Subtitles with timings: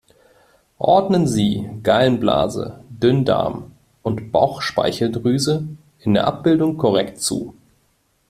[0.79, 5.67] Ordnen Sie Gallenblase, Dünndarm und Bauchspeicheldrüse
[5.99, 7.53] in der Abbildung korrekt zu!